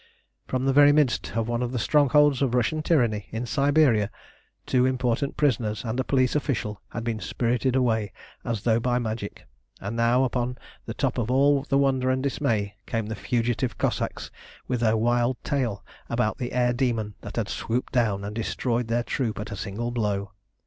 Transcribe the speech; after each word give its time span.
From 0.47 0.65
the 0.65 0.73
very 0.73 0.91
midst 0.91 1.37
of 1.37 1.47
one 1.47 1.61
of 1.61 1.71
the 1.71 1.77
strongholds 1.77 2.41
of 2.41 2.55
Russian 2.55 2.81
tyranny 2.81 3.27
in 3.29 3.45
Siberia, 3.45 4.09
two 4.65 4.83
important 4.87 5.37
prisoners 5.37 5.83
and 5.85 5.99
a 5.99 6.03
police 6.03 6.35
official 6.35 6.81
had 6.89 7.03
been 7.03 7.19
spirited 7.19 7.75
away 7.75 8.11
as 8.43 8.63
though 8.63 8.79
by 8.79 8.97
magic, 8.97 9.45
and 9.79 9.95
now 9.95 10.23
upon 10.23 10.57
the 10.87 10.95
top 10.95 11.19
of 11.19 11.29
all 11.29 11.65
the 11.69 11.77
wonder 11.77 12.09
and 12.09 12.23
dismay 12.23 12.73
came 12.87 13.05
the 13.05 13.15
fugitive 13.15 13.77
Cossacks 13.77 14.31
with 14.67 14.79
their 14.79 14.97
wild 14.97 15.37
tale 15.43 15.85
about 16.09 16.39
the 16.39 16.51
air 16.53 16.73
demon 16.73 17.13
that 17.21 17.35
had 17.35 17.47
swooped 17.47 17.93
down 17.93 18.23
and 18.23 18.35
destroyed 18.35 18.87
their 18.87 19.03
troop 19.03 19.39
at 19.39 19.51
a 19.51 19.55
single 19.55 19.91
blow. 19.91 20.31